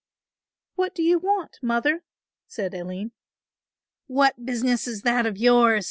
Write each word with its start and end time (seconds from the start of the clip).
"What 0.73 0.95
do 0.95 1.03
you 1.03 1.19
want, 1.19 1.59
mother?" 1.61 2.01
said 2.47 2.73
Aline. 2.73 3.11
"What 4.07 4.43
business 4.47 4.87
is 4.87 5.03
that 5.03 5.27
of 5.27 5.37
yours?" 5.37 5.79